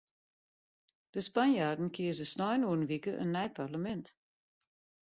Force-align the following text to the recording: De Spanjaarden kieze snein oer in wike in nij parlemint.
De 1.13 1.21
Spanjaarden 1.25 1.93
kieze 1.95 2.25
snein 2.33 2.65
oer 2.67 2.77
in 2.79 2.89
wike 2.91 3.13
in 3.23 3.31
nij 3.35 3.49
parlemint. 3.59 4.07